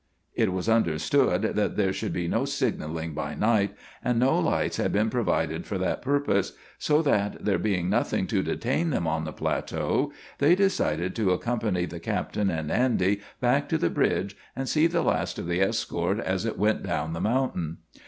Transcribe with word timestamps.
It 0.33 0.51
was 0.51 0.67
understood 0.67 1.43
that 1.43 1.75
there 1.77 1.93
should 1.93 2.11
be 2.11 2.27
no 2.27 2.43
signaling 2.43 3.13
by 3.13 3.35
night, 3.35 3.75
and 4.03 4.17
no 4.17 4.39
lights 4.39 4.77
had 4.77 4.91
been 4.91 5.11
provided 5.11 5.63
for 5.67 5.77
that 5.77 6.01
purpose; 6.01 6.53
so 6.79 7.03
that, 7.03 7.45
there 7.45 7.59
being 7.59 7.87
nothing 7.87 8.25
to 8.25 8.41
detain 8.41 8.89
them 8.89 9.05
on 9.05 9.25
the 9.25 9.31
plateau, 9.31 10.11
they 10.39 10.55
decided 10.55 11.15
to 11.17 11.33
accompany 11.33 11.85
the 11.85 11.99
captain 11.99 12.49
and 12.49 12.71
Andy 12.71 13.21
back 13.39 13.69
to 13.69 13.77
the 13.77 13.91
bridge 13.91 14.35
and 14.55 14.67
see 14.67 14.87
the 14.87 15.03
last 15.03 15.37
of 15.37 15.45
the 15.45 15.61
escort 15.61 16.17
as 16.19 16.45
it 16.45 16.57
went 16.57 16.81
down 16.81 17.13
the 17.13 17.21
mountain. 17.21 17.77